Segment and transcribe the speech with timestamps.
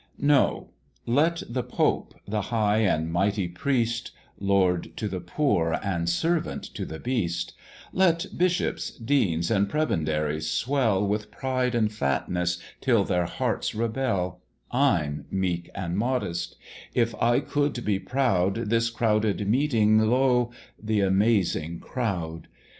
[0.17, 0.71] "No;
[1.05, 6.85] let the Pope, the high and mighty priest, Lord to the poor, and servant to
[6.87, 7.53] the Beast;
[7.93, 14.41] Let bishops, deans, and prebendaries swell With pride and fatness till their hearts rebel:
[14.71, 16.55] I'm meek and modest:
[16.95, 20.49] if I could be proud, This crowded meeting, lo!
[20.83, 22.47] th' amazing crowd!